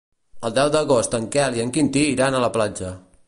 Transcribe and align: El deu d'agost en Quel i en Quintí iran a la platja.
El 0.47 0.55
deu 0.55 0.71
d'agost 0.75 1.17
en 1.19 1.27
Quel 1.37 1.59
i 1.59 1.63
en 1.67 1.75
Quintí 1.77 2.05
iran 2.17 2.39
a 2.39 2.43
la 2.47 2.53
platja. 2.59 2.93